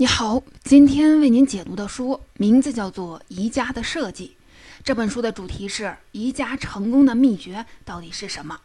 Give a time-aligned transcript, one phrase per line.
[0.00, 4.36] 你好，今天为您解读的书名字叫做《宜家的设计》。
[4.84, 8.60] 这本书的主题是宜家成功的秘诀到底是什么？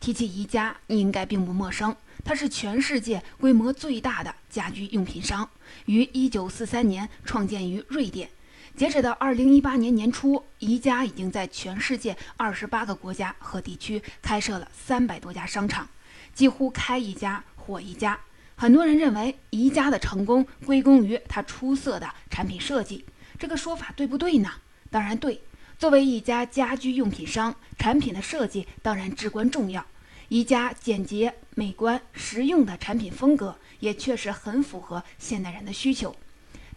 [0.00, 5.48] 提起宜家，你应该并不陌生，它是全世界规模最大的家居用品商，
[5.86, 8.28] 于1943年创建于瑞典。
[8.76, 15.88] 截止到2018年年初，宜家已经在全世界28个国家和地区开设了300多家商场，
[16.34, 18.20] 几乎开一家火一家。
[18.58, 23.04] 很多人认为宜家的成功归功于它出色的产品设计，
[23.38, 24.50] 这个说法对不对呢？
[24.90, 25.42] 当然对。
[25.78, 29.84] 作为一家家居用品商，产品的设计当然至关重要。
[30.30, 36.16] 宜家简洁、美观、实用的产品风格也确实很符合现代人的需求。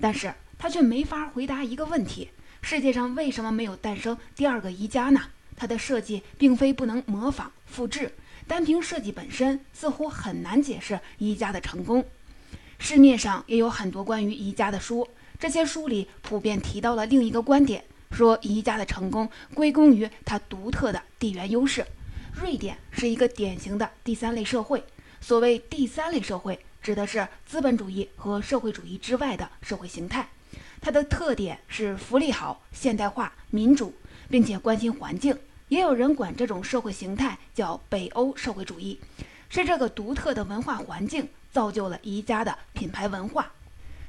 [0.02, 2.30] 但是，它却没法回答一个问题：
[2.62, 5.22] 世界上为什么没有诞生第二个宜家呢？
[5.56, 8.14] 它的设计并非不能模仿复制。
[8.50, 12.04] 单凭设计本身，似乎很难解释宜家的成功。
[12.80, 21.86] 市面上也有很多关于宜家的书，这些书里普遍提到了另一个观点，说宜家的成功归功于它独特的地缘优势。
[22.42, 24.84] 瑞典是一个典型的第三类社会。
[25.22, 30.28] 所谓第三类社会，指的是资本主义和社会主义之外的社会形态。
[30.82, 33.94] 它的特点是福利好、现代化、民主，
[34.28, 35.38] 并且关心环境。
[35.70, 39.00] 也有人管这种社会形态叫北欧社会主义，
[39.50, 43.52] 是这个独特的文化环境造就了宜家的品牌文化。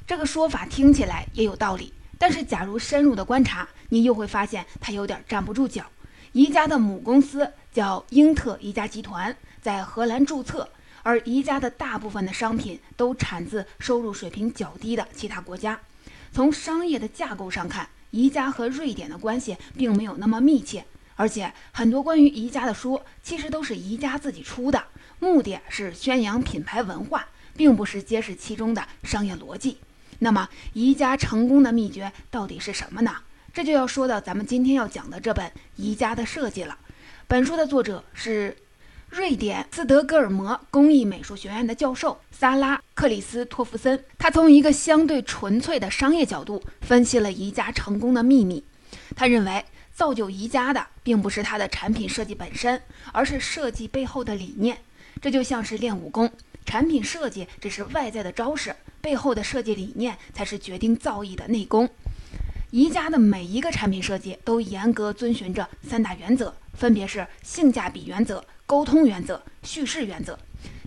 [0.07, 5.85] 这个说法听起来也有道理，但是假如深入的观察，你又会发现它有点站不住脚。
[6.33, 10.67] 宜家的母公司叫英特宜家集团，在荷兰注册，
[11.03, 15.79] 而宜家的大部分的商品都产自收入水平较低的其他国家。
[16.33, 20.87] 从商业的架构上看，宜家和瑞典的关系并没有那么密切。
[21.21, 24.83] 而且很多关于宜家的书，其实都是宜家自己出的，
[25.19, 29.77] 目的是宣扬品牌文化，并不是揭示其中的商业逻辑。
[30.21, 33.17] 那么，宜家成功的秘诀到底是什么呢？
[33.53, 35.47] 这就要说到咱们今天要讲的这本
[35.77, 36.79] 《宜家的设计》了。
[37.29, 38.57] 本书的作者是
[39.11, 48.65] 瑞典斯德哥尔摩工艺美术学院的教授萨拉·克里斯托弗森，他从一个相对纯粹的商业角度分析了宜家成功的秘密。
[49.15, 49.63] 他认为。
[50.01, 52.81] 造就宜家的，并不是它的产品设计本身，
[53.13, 54.79] 而是设计背后的理念。
[55.21, 56.33] 这就像是练武功，
[56.65, 61.87] 产品设计只是外在的招式，背后的设计理念才是决定造诣的内功。
[62.71, 70.39] 宜家的每一个产品设计都严格遵循着三大原则，分别是性价比原则、沟通原则、叙事原则。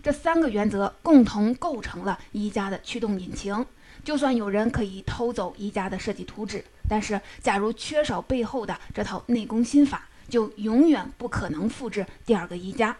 [0.02, 3.64] 这三个原则共同构成了宜家的驱动引擎。
[4.02, 12.96] 就算有人可以偷走宜家的设计图纸，但是假如缺少背后的这套内功心法，就永远不可能复制第二个宜家。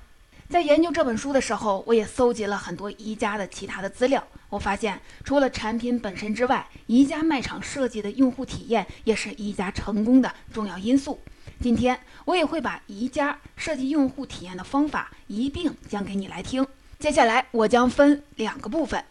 [0.49, 4.23] 在研究这本书的时候，我也搜集了很多宜家的其他的资料。
[4.51, 11.19] 我发现，除了产品本身之外，宜家卖场设计的用户体验也是宜家成功的重要因素。
[11.61, 16.65] 今天我也会把宜家设计用户体验的方法一并讲给你来听。
[16.99, 19.03] 接下来我将分两个部分。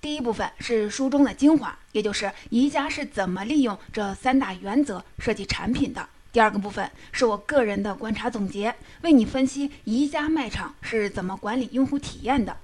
[0.00, 6.08] 第一部分是书中的精华，也就是宜家是怎么利用这三大原则设计产品的。
[6.32, 8.72] 第二个部分是我个人的观察总结，
[9.02, 12.56] 为你分析宜家卖场是怎么管理用户体验的。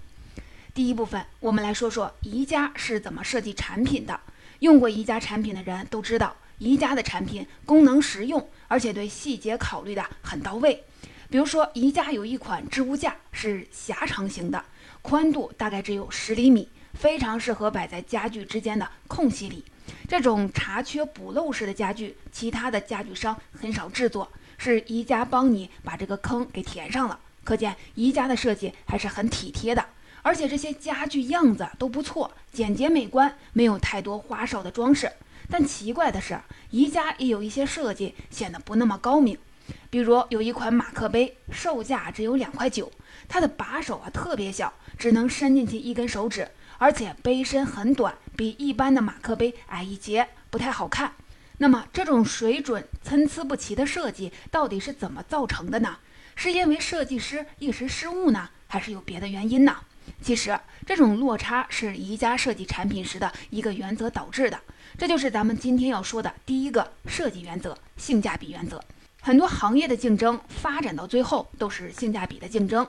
[0.73, 4.21] 第一部分，我们来说说宜家是怎么设计产品的。
[4.61, 10.85] 用过宜家产品的人都知道，宜家的产品功能实用，而且对细节考虑的很到位。
[11.29, 14.65] 比如说，宜家有一款置物架是狭长型的，
[15.03, 16.69] 宽度大概只有十厘米。
[16.95, 19.65] 非常适合摆在家具之间的空隙里。
[20.09, 27.19] 这种查缺补漏式的家具，其他的家具商很少制作，是宜家帮你把这个坑给填上了。
[27.43, 29.85] 可见宜家的设计还是很体贴的，
[30.23, 35.13] 而且这些家具样子都不错，简洁美观，没有太多花哨的装饰。
[35.51, 36.41] 但奇怪的是，
[36.71, 39.37] 宜家也有一些设计显得不那么高明。
[39.91, 42.91] 比如有一款马克杯，售价只有两块九，
[43.29, 46.49] 它的把手啊特别小，只能伸进去一根手指。
[46.85, 51.15] 而且杯身很短，比一般的马克杯矮一截，不太好看。
[51.57, 55.97] 那么这种水准参差不齐的设计到底是怎么造成的呢？
[56.37, 59.79] 是因为设计师一时失误呢，还是有别的原因呢？
[60.21, 64.61] 其实这种落差是宜家设计产品时的一个原则导致的，
[64.99, 68.79] 这就是咱们今天要说的第一个设计原则——性价比原则。
[69.23, 72.87] 很多行业的竞争发展到最后都是性价比的竞争。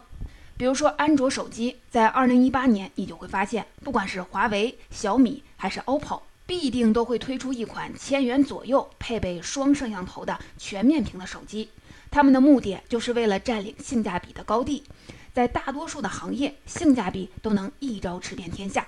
[0.58, 11.70] 比如说，安卓手机在二零一八年，你就会发现，不管是华为、小米还是 OPPO，必定都会推出一款千元左右、配备双摄像头的全面屏的手机。
[12.10, 14.86] 他们的目的就是为了占领性价比的高地，
[15.34, 18.88] 在大多数的行业，性价比都能一招吃遍天下。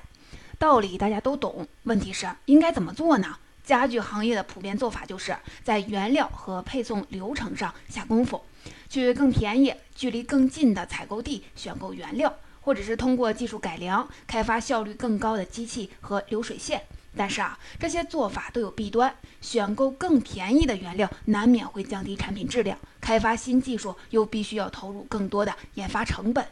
[0.58, 3.36] 道理大家都懂，问题是应该怎么做呢？
[3.66, 8.42] 家具行业的普遍做法就是在原料和配送流程上下功夫，
[8.90, 16.82] 去更便宜、距离更近的采购地选购原料，或者是通过技术改良开发效率更高的机器和流水线。
[17.16, 26.46] 但是啊，这些做法都有弊端，选购更便宜的原料难免会降低产品质量，开发新技术又必须要投入更多的研发成本。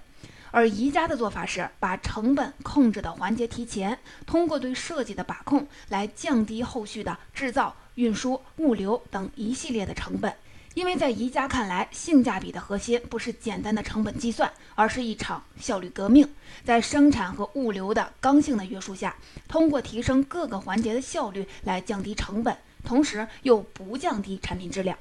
[0.50, 10.34] 而宜家的做法是把成本控制的环节提前，通过对设计的把控来降低后续的制造、运输、物流等一系列的成本。
[10.76, 16.28] 因为在宜家看来，性价比的核心不是简单的成本计算，而是一场效率革命。
[16.66, 19.16] 在生产和物流的刚性的约束下，
[19.48, 24.98] 通过提升各个环节的效率来降低成本，同时又不降低产品质量。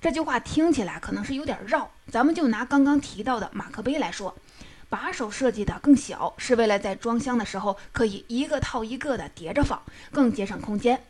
[0.00, 4.36] 这句话听起来可能是有点绕，咱们就拿刚刚提到的马克杯来说。
[4.88, 9.80] 把手设计的更小，是为了在装箱的时候可以一个套一个的叠着放，
[10.10, 11.02] 更节省空间。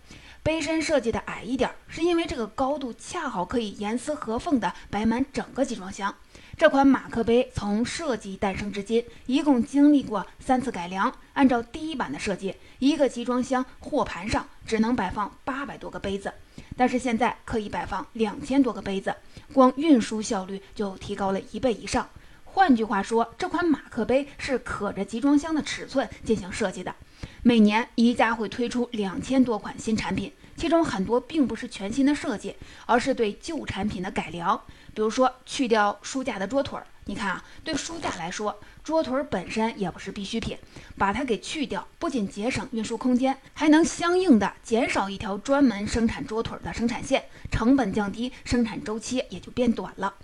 [0.45, 6.13] 杯身设计的矮一点，是因为这个高度恰好可以严丝合缝地摆满整个集装箱。
[6.57, 11.15] 这款马克杯从设计诞生至今，一共经历过三次改良。
[11.35, 16.35] 按照第一版的设计，一个集装箱货盘上只能摆放八百多个杯子，
[16.77, 19.15] 但是现在可以摆放两千多个杯子，
[19.53, 22.09] 光运输效率就提高了一倍以上。
[22.45, 26.95] 换句话说，这款马克杯是可着集装箱的尺寸进行设计的。
[27.45, 32.55] 每年宜家会推出两千多款新产品，其中很多并不是全新的设计，
[32.87, 34.57] 而是对旧产品的改良。
[34.95, 36.87] 比如说，去掉书架的桌腿儿。
[37.07, 40.57] 你看啊，对书架来说，桌腿儿本身也不是必需品，
[40.97, 50.15] 把它给去掉，不仅节省运输空间，还能相应的减少一条专门生产桌腿儿的生产线，成本降低，生产周期也就变短了。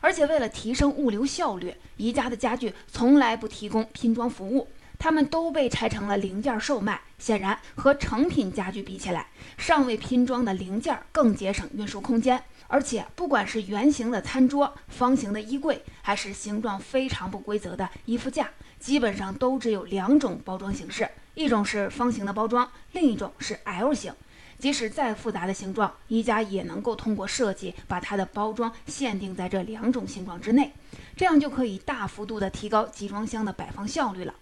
[0.00, 7.00] 而且为了提升物流效率，宜家的家具从来不提供拼装服务，它们都被拆成了零件售卖。
[7.18, 12.42] 显然，和成品家具比起来，尚未拼装的零件更节省运输空间。
[12.68, 24.12] 而且，不管是圆形的餐桌、方形的衣柜，还是形状非常不规则的衣服架，基本上都只有两种包装形式：一种是方形的包装，另一种是 L 型。
[24.60, 30.72] 即使再复杂的形状，宜家也能够通过设计把它的包装限定在这两种形状之内，
[31.16, 34.34] 这样就可以大幅度的提高集装箱的摆放效率了。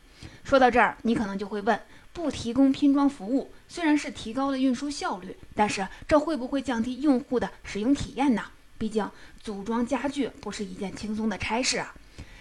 [0.45, 1.81] 说到这儿，你可能就会问：
[2.13, 8.43] 不提供拼装服务，虽然是提高了运输效率，但是这会不会降低用户的使用体验呢？
[8.79, 9.11] 毕竟
[9.43, 11.95] 组装家具不是一件轻松的差事啊。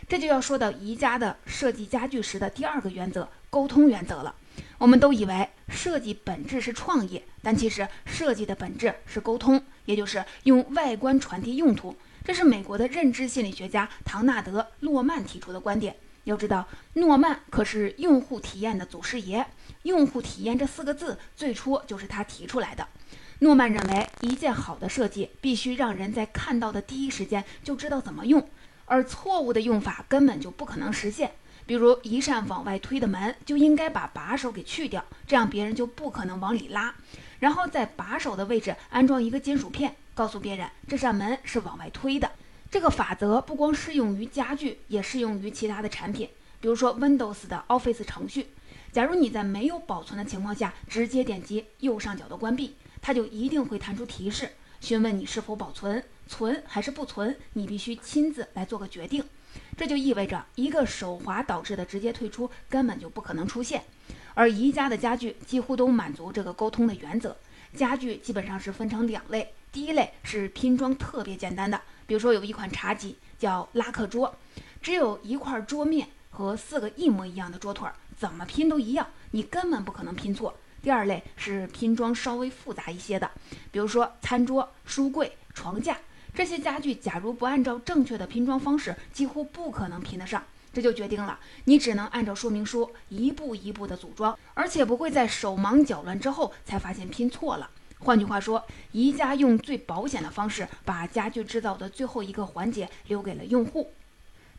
[0.08, 4.36] 这就要说到宜家的设计家具时的第二个原则——沟通原则了。
[4.78, 11.96] 我们都以为设计本质是创意，但其实设计的本质是沟通，也就是用外观传递用途。
[12.24, 15.96] 这是美国的认知心理学家唐纳德·诺曼提出的观点。
[16.26, 19.46] 要知道，诺曼可是用户体验的祖师爷
[19.84, 22.88] ，“用户体验”这四个字最初就是他提出来的。
[23.40, 28.50] 诺曼认为，一件好的设计必须让人在看到的第一时间就知道怎么用，
[28.86, 31.32] 而错误的用法根本就不可能实现。
[31.68, 36.96] 比如一扇往外推的门，就应该把把手给去掉，这样别人就不可能往里拉。
[37.40, 42.32] 然后在把手的位置安装一个金属片，告诉别人这扇门是往外推的。
[42.76, 46.28] 这个法则不光适用于家具，也适用于其他的产品。
[46.60, 48.48] 比如说 Windows 的 Office 程序，
[48.92, 54.50] 假如你在没有保存的情况下直接点击右上角的关闭，它就一定会弹出提示，
[54.82, 59.24] 询问你是否保存，存还是不存，你必须亲自来做个决定。
[59.78, 63.82] 这就意味着一个手滑导致的直接退出根本就不可能出现，
[64.34, 67.38] 而宜家的家具几乎都满足这个沟通的原则。
[67.74, 74.36] 家具基本上是分成两类，第一类是拼装特别简单的，比如说有一款茶几叫拉克桌，
[74.82, 80.56] 只有一块桌面和四个一模一样的桌腿，怎么拼都一样，你根本不可能拼错。
[80.82, 83.32] 第二类是拼装稍微复杂一些的，
[83.72, 85.98] 比如说餐桌、书柜、床架。
[86.34, 90.44] 这些家具，假如不按照正确的拼装方式，几乎不可能拼得上。
[90.74, 97.72] 这就决定了你只能按照说明书一步一步的组装，而且不会在手忙脚乱之后才发现拼错了。
[98.00, 103.92] 换句话说，宜家用最保险的方式，把家具制造的最后一个环节留给了用户。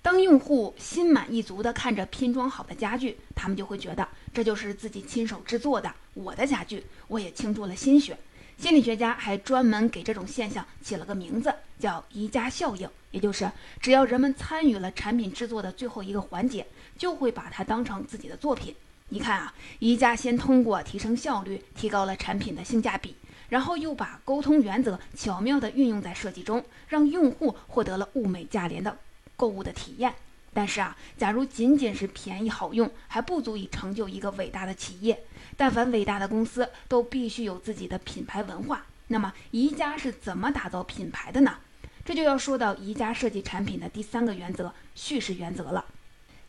[0.02, 8.16] 当用户心满意足地看着拼装好的家具，他们就会觉得这就是自己亲手制作的我的家具，我也倾注了心血。
[8.57, 12.88] 心理学家还专门给这种现象起了个名字，叫“宜家效应”。
[13.11, 13.50] 也就是，
[13.81, 16.66] 只要人们参与了产品制作的最后一个环节，
[16.97, 18.75] 就会把它当成自己的作品。
[19.09, 23.14] 你看啊，宜家先通过提升效率，提高了产品的性价比，
[23.49, 28.99] 然后又把沟通原则巧妙地运用在设计中，让用户获得了物美价廉的
[29.37, 30.15] 购物的体验。
[30.53, 35.21] 但是啊，假如仅仅是便宜好用，还不足以成就一个伟大的企业。
[35.57, 38.87] 但凡伟大的公司，都必须有自己的品牌文化。
[39.09, 41.59] 那么，宜家是怎么打造品牌的呢？
[42.05, 45.85] 这就要说到宜家设计产品的第三个原则——叙事原则了。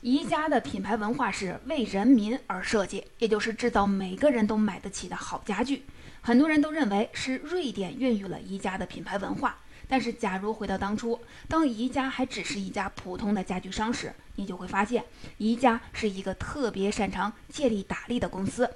[0.02, 5.84] 宜家的品牌文化是为人民而设计，也就是制造每个人都买得起的好家具。
[6.28, 9.60] 很多人都认为是瑞典孕育了宜家的品牌文化。
[9.88, 11.18] 但是，假如回到当初，
[11.48, 15.06] 当宜家还只是一家普通的家具商时，你就会发现，
[15.38, 18.70] 宜家是一个特别擅长借力打力的公司。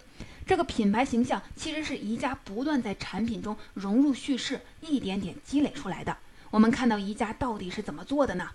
[0.48, 6.16] 这个品牌形象其实是宜家不断在产品中融入叙事，一点点积累出来的。
[6.52, 8.50] 我们看到宜家到底是怎么做的呢？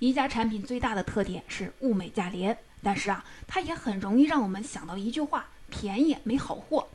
[0.00, 6.88] 宜家产品最大的特点是物美价廉，但是啊，它也很容易让我们想到一句话：便宜没好货。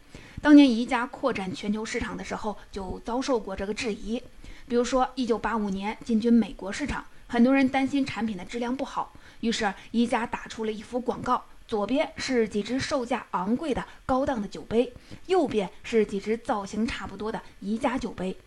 [0.45, 4.21] 当年宜家扩展全球市场的时候，就遭受过这个质疑。
[4.67, 14.93] 比如说，一九八五年进军美国市场，很多人担心产品的质量不好，于是宜家打出了一幅广告：左边是几只售价昂贵的高档的酒杯，
[15.25, 18.37] 右边是几只造型差不多的宜家酒杯，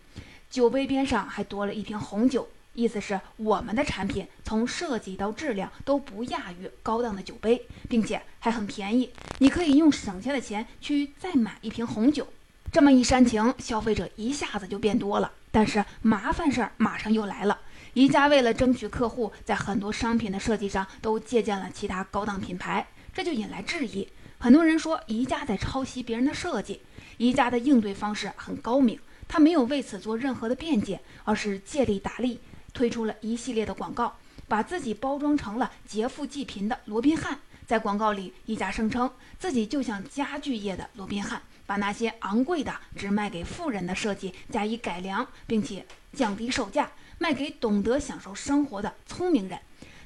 [0.49, 2.47] 酒杯边上还多了一瓶红酒，
[2.79, 12.25] 意思是我们的产品从设计到质量都不亚于高档的酒杯，并且还很便宜，你可以用省下的钱去再买一瓶红酒。
[12.71, 15.29] 这么一煽情，消费者一下子就变多了。
[15.51, 17.59] 但是麻烦事儿马上又来了。
[17.95, 24.07] 宜家为了争取客户，在很多商品的设计上都借鉴了其他高档品牌，这就引来质疑。
[24.37, 26.79] 很多人说宜家在抄袭别人的设计。
[27.17, 32.39] 宜家的应对方式很高明，他没有为此做任何的辩解，而是借力打力，
[32.73, 37.39] 推出了一系列的广告，把自己包装成了劫富济贫的罗宾汉。
[37.67, 41.41] 在广告里，宜家声称自己就像家具业的罗宾汉。
[41.67, 49.59] 把那些昂贵的、只卖给富人的设计加以改良，并且降低售价，卖给懂得享受生活的聪明人。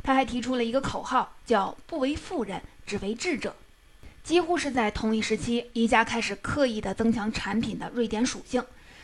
[0.04, 3.56] 他还提出了一个口号，叫“不为富人，只为智者”。
[4.26, 8.62] 几乎是在同一时期，宜家开始刻意地增强产品的瑞典属性。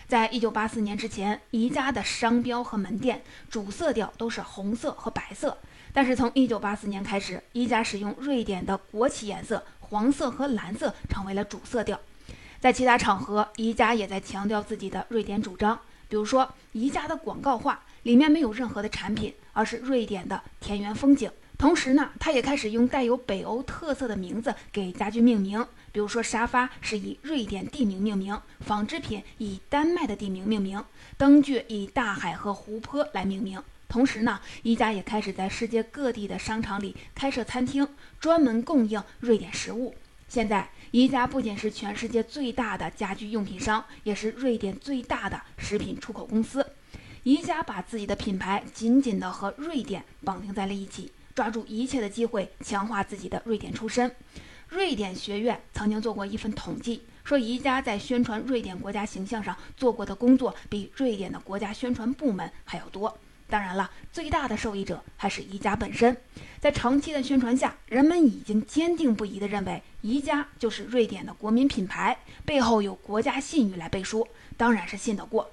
[0.09, 5.55] 在一九八四年之前，宜家的商标和门店主色调都是红色和白色，
[5.93, 11.99] 但是从一九八四年开始，宜家使用瑞典的国旗颜色黄色和蓝色成为了主色调。
[12.59, 15.79] 在其他场合，宜家也在强调自己的瑞典主张。
[16.07, 21.29] 比如说，宜家的广告画里面没有任何的产品，而是瑞典的田园风景。
[21.59, 25.67] 同时呢，他也开始用带有北欧特色的名字给家具命名。
[25.91, 30.81] 比如说，沙发是以瑞典地名命名，纺织品以丹麦的地名命名，
[31.17, 33.61] 灯具以大海和湖泊来命名。
[33.89, 37.85] 同时呢，宜家也开始在世界各地的商场里开设餐厅，
[38.21, 39.93] 专门供应瑞典食物。
[40.29, 46.65] 现在，宜家不仅是全世界最大的家居用品商，也是瑞典最大的食品出口公司。
[47.23, 54.13] 宜家把自己的品牌紧紧地和瑞典绑定在了一起，抓住一切的机会强化自己的瑞典出身。
[54.67, 63.17] 瑞典学院曾经做过一份统计，说宜家在宣传瑞典国家形象上做过的工作，比瑞典的国家宣传部门还要多。
[63.47, 66.17] 当然了，最大的受益者还是宜家本身。
[66.59, 74.27] 在长期的宣传下，人们已经坚定不移地认为宜家就是瑞典的国民品牌，背后有国家信誉来背书，
[74.57, 75.49] 当然是信得过。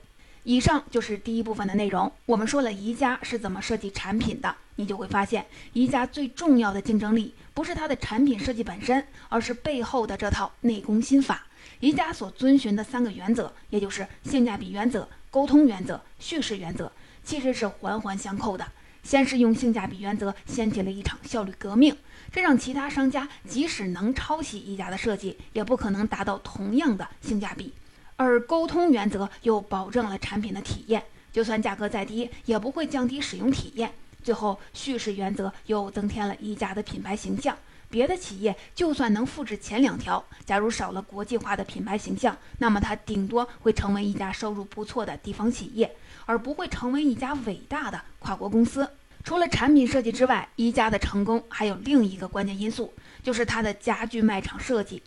[0.48, 2.10] 以上就是第一部分的内容。
[2.24, 11.44] 我们说了宜家是怎么设计产品的，你就会发现，宜家最重要的竞争力不是它的产品设计本身，而是背后的这套内功心法。
[11.80, 16.92] 宜家所遵循的三个原则，也就是性价比原则、沟通原则、叙事原则。
[17.24, 18.64] 其实是环环相扣的。
[19.02, 21.96] 先是用性价比原则掀起了一场效率革命，
[22.30, 27.72] 这让其他商家即使能抄袭宜家的设计，也不可能达到同样的性价比。
[28.16, 33.92] 而沟通原则又保证了产品的体验，就算价格再低，也不会降低使用体验。
[34.22, 37.56] 最后，叙事原则又增添了宜家的品牌形象。
[37.88, 45.94] 别的企业就算能复制前两条，假如少了国际化的品牌形象，那么它顶多会成为一家收入不错的地方企业。
[46.28, 48.90] 而不会成为一家伟大的跨国公司。
[49.22, 52.92] 除了产品设计之外，宜家的成功还有另一个关键因素，
[53.22, 55.00] 就是它的家具卖场设计。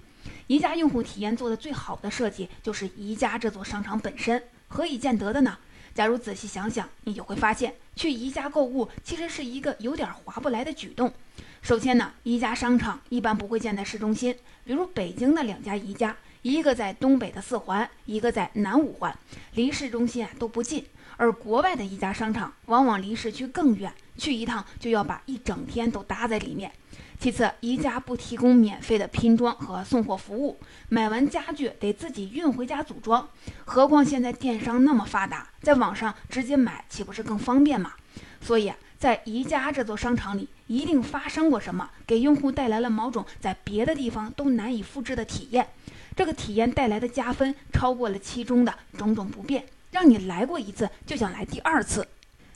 [0.49, 4.41] 宜家用户体验做的最好的设计，就是宜家这座商场本身。
[4.67, 5.55] 何以见得的呢？
[5.93, 11.13] 假如仔细想想，你就会发现，去宜家购物其实是一个有点划不来的举动。
[11.61, 19.15] 首先呢，宜家商场一般不会建在市中心，比如北京的两家宜家，一个在东北的四环，一个在南五环，
[19.53, 20.83] 离市中心啊都不近。
[21.17, 26.71] 而国外的一家商场往往离市区更远，去一趟就要把一整天都搭在里面。
[27.19, 30.57] 其次，宜家不提供免费的拼装和送货服务，
[30.87, 33.27] 买完家具得自己运回家组装。
[33.65, 37.91] 何况现在电商那么发达，在网上直接买岂不是更方便吗？
[38.39, 45.67] 所以，在宜家这座商场里，一定发生过什么，给用户带来了某种在别的地方都难以复制的体验。
[46.15, 52.07] 这个体验带来的加分超过了其中的种种不便，让你来过一次就想来第二次。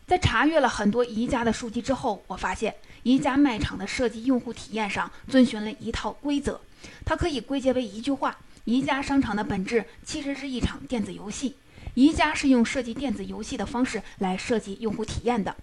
[0.06, 6.60] 在查阅了很多宜家的书籍之后，我发现宜家卖场的设计用户体验上遵循了一套规则，
[7.06, 11.56] 它可以归结为一句话：宜家商场的本质其实是一场电子游戏。
[11.96, 15.56] 宜家是用设计电子游戏的方式来设计用户体验的。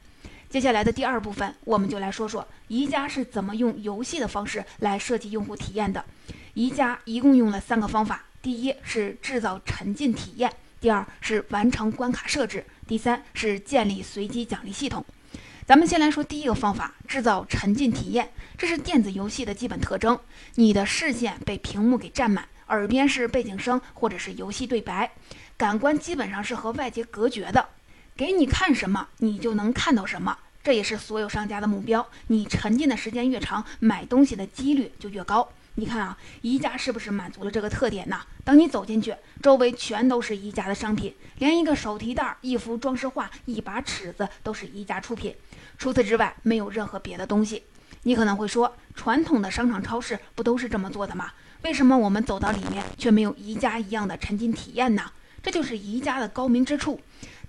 [0.48, 6.04] 接下来的第二部分，我们就来说说宜家是怎么用游戏的方式来设计用户体验的。
[6.54, 15.04] 宜家一共用了三个方法：第一是制造沉浸体验，第二是完成关卡设置，第三是建立随机奖励系统。
[15.64, 18.32] 咱们先来说第一个方法，制造沉浸体验。
[18.58, 20.18] 这是电子游戏的基本特征。
[20.56, 25.12] 你的视线被屏幕给占满，耳边是背景声或者是游戏对白，
[25.56, 27.68] 感官基本上是和外界隔绝的。
[28.16, 30.36] 给你看什么，你就能看到什么。
[30.64, 32.04] 这也是所有商家的目标。
[32.26, 35.48] 你沉浸的时间越长，买东西的几率就越高。
[35.76, 38.20] 你看啊，宜家是不是满足了这个特点呢？
[38.44, 45.34] 等你走进去，周围全都是宜家的商品，连一个手提袋、一幅装饰画、一把尺子都是宜家出品。
[45.78, 47.62] 除此之外，没有任何别的东西。
[48.02, 51.32] 你可能会说，传统的商场超市不都是这么做的吗？
[51.62, 55.10] 为什么我们走到里面却没有宜家一样的沉浸体验呢？
[55.42, 57.00] 这就是宜家的高明之处，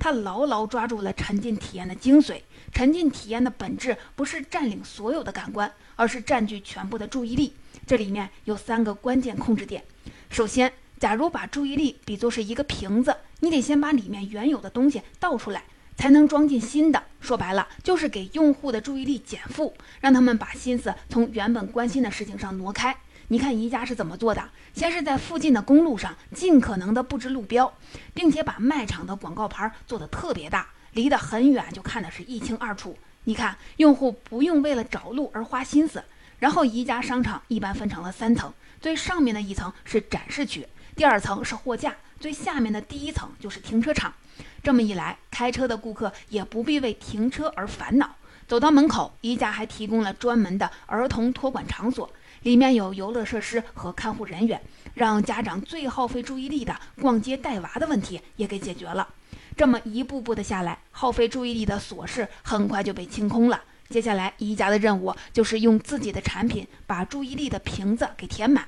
[0.02, 2.42] 它牢牢抓住了沉浸体验的精髓。
[2.74, 7.54] 沉浸体验的本质不是占领所有的感官，而是占据全部的注意力。
[7.86, 9.84] 这里面有三个关键控制点。
[10.32, 15.66] 首先，假如把注意力比作是一个瓶子，你得先把里面原有的东西倒出来，
[15.96, 17.04] 才能装进新的。
[17.20, 22.98] 说白了，就是给用户的注意力减负，让他们把心思从原本关心的事情上挪开。
[23.32, 24.44] 你看宜家是怎么做的？
[24.74, 27.74] 先是在附近的公路上尽可能的布置路标，
[28.14, 32.98] 并且把卖场的广告牌做得特别大，离得很远就看得是一清二楚。
[33.24, 36.04] 你看，用户不用为了找路而花心思。
[36.40, 44.14] 然后宜家商场一般分成了三层，最上面的一层是展示区，第二层是货架，最下面的第一层就是停车场。
[44.62, 48.14] 这么一来，开车的顾客也不必为停车而烦恼。
[48.46, 52.12] 走到门口，宜家还提供了专门的儿童托管场所。
[52.42, 54.62] 里面有游乐设施和看护人员，
[54.94, 59.08] 让家长最耗费注意力的逛街带娃的问题也给解决了。
[59.56, 63.62] 这么一步步的下来，耗费注意力的琐事很快就被清空了。
[63.90, 68.66] 接下来，宜家的任务就是用自己的产品把注意力的瓶子给填满。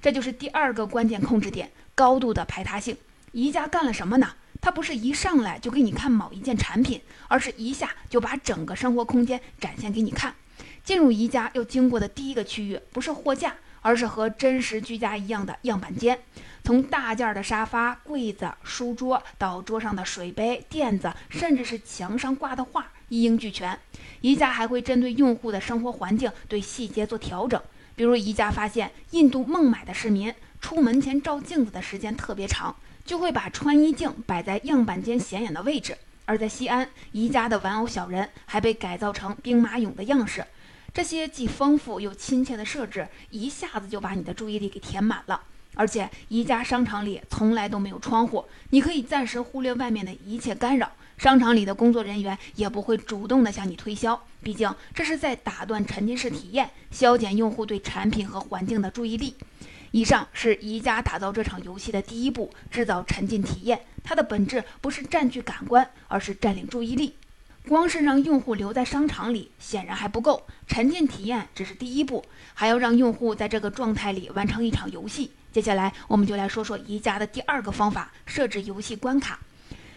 [0.00, 2.96] 这就是第二个关键控制点：高度的排他性。
[3.32, 4.28] 宜家干了什么呢？
[4.62, 10.34] 它不是一上来就给你看某一件产品，而是一下就把整个生活空间展现给你看。
[10.84, 16.18] 进入宜家要经过的第一个区域不是货架，而是和真实居家一样的样板间。
[16.62, 23.78] 从大件的沙发、柜子、书桌到桌上的水杯、垫子，甚至是墙上挂的画，一应俱全。
[24.20, 27.60] 宜家还会针对用户的生活环境对细节做调整。
[27.96, 35.96] 比如，宜家发现印度孟买的市民出门前照镜子的时间特别长，就会把穿衣镜摆在样板间显眼的位置。
[36.26, 40.44] 而在西安，宜家的玩偶小人还被改造成兵马俑的样式。
[40.92, 45.40] 这些既丰富又亲切的设置，一下子就把你的注意力给填满了。
[45.76, 50.90] 而且宜家商场里从来都没有窗户，你可以暂时忽略外面的一切干扰。
[51.16, 59.34] 商场里的工作人员也不会主动的向你推销，毕竟这是在打断沉浸式体验，消减用户对产品和环境的注意力。
[59.92, 63.80] 以上是宜家打造这场游戏的第一步，制造沉浸体验。
[64.02, 67.14] 它的本质不是占据感官，而是占领注意力。
[67.68, 75.30] 光是让用户留在商场里显然还不够，沉浸体验只是第一步，还要让用户在这个状态里完成一场游戏。
[75.52, 79.38] 接下来，我们就来说说宜家的第二个方法——设置游戏关卡。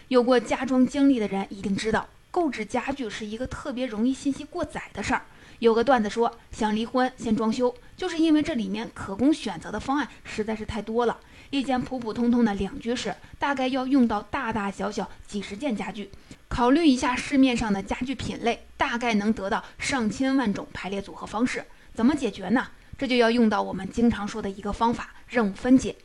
[0.10, 5.24] 有过家装经历的人一定知道，购置家具是一个特别容易信息过载的事儿。
[5.60, 11.18] 有个段子说，想离婚先装修，就是因为这里面可供选择的方案实在是太多了。
[11.50, 16.10] 一间普普通通的两居室，大概要用到大大小小几十件家具。
[16.54, 21.66] 考虑一下市面上的家具品类，大概能得到上千万种排列组合方式。
[21.96, 22.68] 怎么解决呢？
[22.96, 25.96] 这就要用到我们经常说的一个方法——任务分解。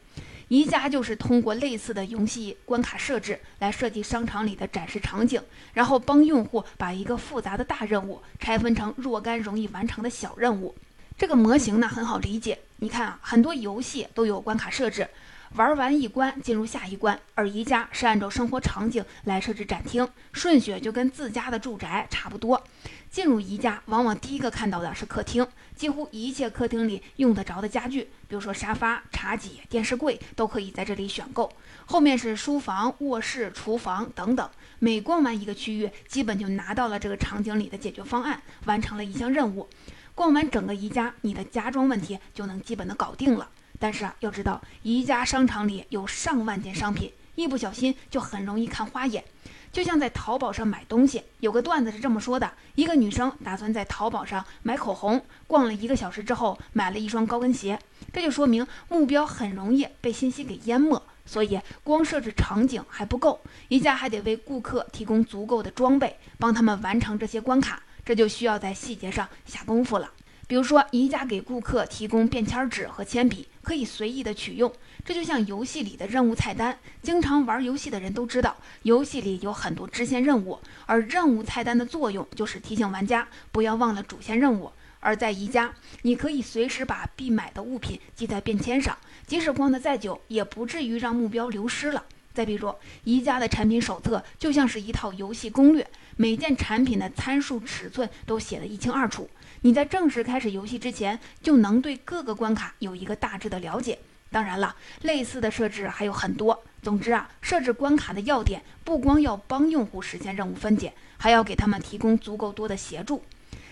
[0.49, 5.39] 宜家就是通过类似的游戏关卡设置来设计商场里的展示场景，
[5.75, 10.75] 然后帮用户把一个复杂的大任务拆分成若干容易完成的小任务。
[11.19, 12.59] 这个模型呢很好理解。
[12.77, 15.07] 你看啊，很多游戏都有关卡设置。
[15.55, 22.63] 玩完一关进入下一关，而宜家是按照生活场景来设置展厅，顺序就跟自家的住宅差不多。
[23.11, 31.51] 进入宜家，往往第一个看到的是客厅，几乎一切客厅里用得着的家具，比如说沙发、茶几、电视柜，都可以在这里选购。
[31.87, 34.49] 后面是书房、卧室、厨房等等。
[34.79, 39.67] 每逛完一个区域，基本就拿到了这个场景里的解决方案，完成了一项任务。
[40.15, 43.49] 逛完整个宜家，你的家装问题就能基本的搞定了。
[43.79, 49.25] 但是啊，要知道宜家商场里有上万件商品，一不小心就很容易看花眼。
[49.71, 57.79] 就像在淘宝上买东西，有个段子是这么说的：一个女生打算在淘宝上买口红，逛了一个小时之后，买了一双高跟鞋。
[58.13, 61.01] 这就说明目标很容易被信息给淹没。
[61.27, 63.39] 所以光设置场景还不够，
[63.69, 67.83] 宜家还得为顾客提供足够的装备，帮他们完成这些关卡。
[68.03, 70.11] 这就需要在细节上下功夫了。
[70.47, 74.73] 比如说，宜家给顾客提供便签纸和铅笔，可以随意的取用。
[75.05, 84.73] 这就像游戏里的任务菜单，经常玩游戏的人都知道，游戏里有很多支线任务，而任务菜单的作用就是提醒玩家不要忘了主线任务。
[85.01, 92.03] 而在宜家，你可以随时把必买的物品记在便签上，即使逛得再久，也不至于让目标流失了。
[92.33, 99.29] 再比如，宜家的产品手册就像是一套游戏攻略，每件产品的参数、尺寸都写得一清二楚。
[99.63, 103.99] 你在正式开始游戏之前，就能对各个关卡有一个大致的了解。
[104.31, 106.63] 当然了，类似的设置还有很多。
[106.83, 113.25] 总之啊，设置关卡的要点不光要帮用户实现任务分解，还要给他们提供足够多的协助。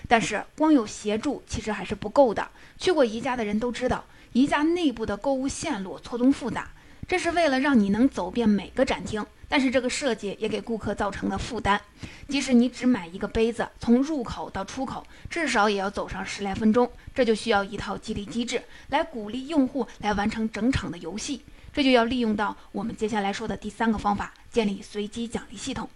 [0.09, 2.49] 但是光有协助其实还是不够的。
[2.79, 6.71] 去过宜家的人都知道，宜家内部的购物线路错综复杂，
[7.07, 9.25] 这是为了让你能走遍每个展厅。
[9.49, 11.81] 但是这个设计也给顾客造成了负担，
[12.29, 21.43] 即使你只买一个杯子，从入口到出口至少也要走上十来分钟，这就需要一套激励机制来鼓励用户来完成整场的游戏。
[21.73, 25.89] 这就要利用到我们接下来说的第三个方法：建立随机奖励系统。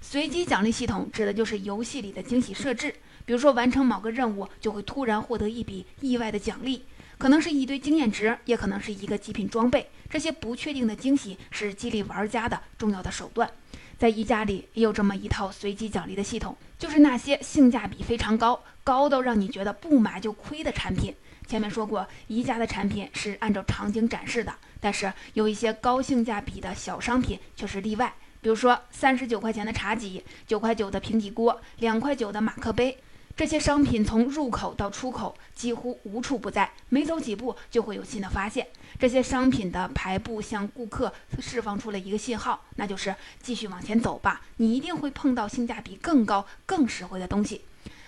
[0.00, 6.84] 随机奖励系统指的就是游戏里的惊喜设置，比如说完成某个任务就会突然获得一笔意外的奖励。
[7.18, 9.88] 可能是一堆经验值，也可能是一个极品装备。
[10.12, 13.50] 这些不确定的惊喜是激励玩家的重要的手段。
[13.98, 21.14] 在宜家里也有这么一套随机奖励的系统，就是那些性价比非常高、高到让你觉得不买就亏的产品。
[21.46, 28.12] 前面说过，宜家的产品是按照场景展示的，但是有一些高性价比的小商品却是例外。
[28.42, 32.98] 比如说，三十九块钱的茶几，九块九的平底锅，两块九的马克杯。
[33.34, 38.66] 这些商品从入口到出口几乎无处不在，每走几步就会有新的发现。
[38.98, 47.62] 这些商品的排布向顾客释放出了一个信号，那就是继续往前走吧，你一定会碰到性价比更高、更实惠的东西。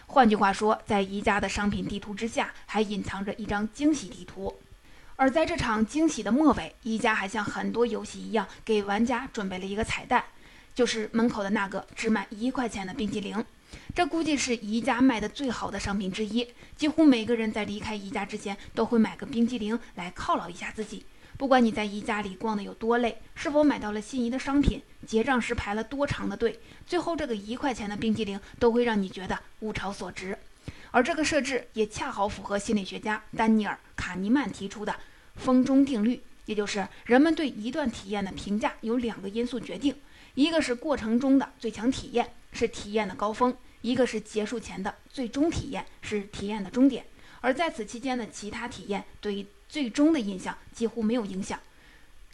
[0.06, 4.54] 换句话说，在宜家的商品地图之下，还隐藏着一张惊喜地图。
[5.16, 10.22] 而在这场惊喜的末尾，宜家还像很多游戏一样，给玩家准备了一个彩蛋，
[10.74, 13.42] 就是门口的那个只卖一块钱的冰激凌。
[13.94, 21.04] 这估计是宜家卖的最好的商品之一，几乎每个人在离开宜家之前都会买个冰激凌来犒劳一下自己。
[21.36, 30.38] 不管你在宜家里逛的有多累，是否买到了心仪的商品，结账时排了多长的队，最后这个一块钱的冰激凌都会让你觉得物超所值。
[30.92, 34.94] 而这个设置也恰好符合心理学家丹尼尔·卡尼曼提出的
[35.34, 39.92] “风中定律”，也就是人们对一段体验的评价由两个因素决定，
[40.34, 42.32] 一个是过程中的最强体验。
[42.54, 47.04] 是体验的高峰，一个是结束前的最终体验，是体验的终点。
[47.42, 51.60] 而在此期间的其他体验，对最终的印象几乎没有影响。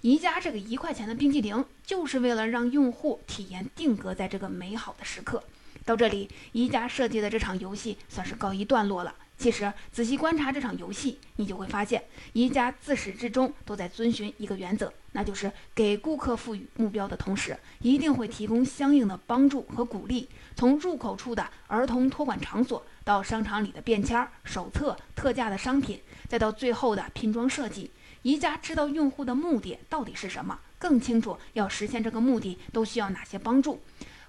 [0.03, 5.43] 宜家这个一块钱的冰激凌，就是为了让用户体验定格在这个美好的时刻。
[5.85, 9.15] 到这里，宜家设计的这场游戏算是告一段落了。
[9.41, 20.29] 其实，仔细观察这场游戏，你就会发现，宜家自始至终都在遵循一个原则，那就是给顾客赋予目标的同时，一定会提供相应的帮助和鼓励。
[20.55, 25.99] 从入口处的儿童托管场所，到商场里的便签、手册、特价的商品，
[26.29, 33.81] 再到最后的拼装设计，宜家知道用户的目的到底是什么，更清楚要实现这个目的都需要哪些帮助，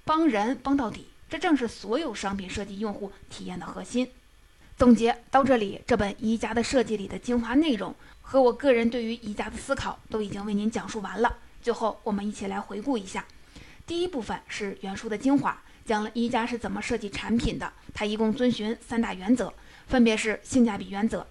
[0.06, 4.10] 帮人帮到底，这正是所有商品设计用户体验的核心。
[4.78, 11.38] 总结到这里，这本宜家的设计里的精华内容和我个人对于宜家的思考都已经为您讲述完了。
[11.62, 13.24] 最后，我们一起来回顾一下。
[13.86, 17.72] 第一部分是原书的精华，讲了宜家是怎么设计产品的。
[17.94, 19.54] 它一共遵循三大原则，
[19.88, 21.28] 分别是性价比原则、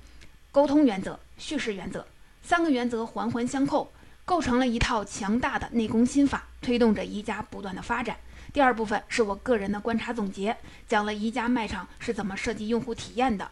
[0.53, 2.07] 沟通原则、叙事原则。
[2.43, 3.93] 三个原则环环相扣，
[4.25, 8.17] 构成了一套强大的内功心法，推动着宜家不断的发展。
[8.53, 10.57] 第二部分是我个人的观察总结，
[10.89, 13.49] 讲了宜家卖场是怎么设计用户体验的。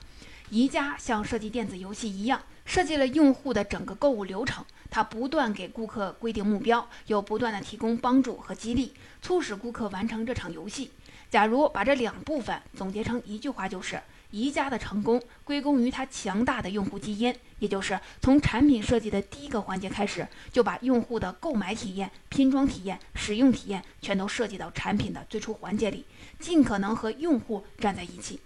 [0.50, 4.64] 宜家像设计电子游戏一样，设计了用户的整个购物流程。
[4.90, 10.90] 它不断给顾客规定目标，又不断的提供帮助和激励，促使顾客完成这场游戏。
[11.30, 14.00] 假如把这两部分总结成一句话，就是
[14.30, 26.04] 宜家的成功归功于它强大的用户基因，也就是从产品设计的第一个环节开始，就把用户的购买体验、拼装体验、使用体验全都设计到产品的最初环节里，
[26.38, 28.38] 尽可能和用户站在一起。